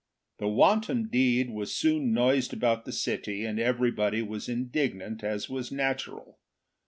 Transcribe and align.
The 0.39 0.47
wanton 0.47 1.09
deed 1.09 1.51
was 1.51 1.75
soon 1.75 2.11
noised 2.11 2.53
about 2.53 2.85
the 2.85 2.91
city, 2.91 3.45
and 3.45 3.59
everybody 3.59 4.23
was 4.23 4.49
indignant, 4.49 5.23
as 5.23 5.47
was 5.47 5.71
natural. 5.71 6.39